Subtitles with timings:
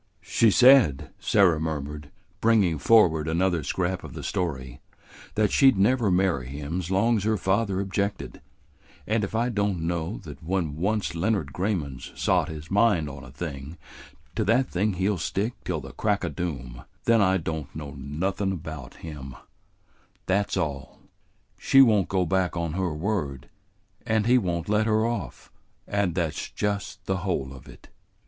[0.23, 2.09] "She said," Sarah murmured,
[2.39, 4.81] bringing forward another scrap of the story,
[5.35, 8.41] "that she never 'd marry him 's long 's her father objected,
[9.05, 13.23] and if I don't know that when once Leonard Grayman 's sot his mind on
[13.23, 13.77] a thing
[14.35, 17.93] to that thing he 'll stick till the crack o' doom, then I don't know
[17.95, 19.35] nothin' about him;
[20.25, 20.97] that's all.
[21.59, 23.49] She won't go back on her word,
[24.07, 25.51] and he won't let her off,
[25.87, 27.89] and that's just the whole of it."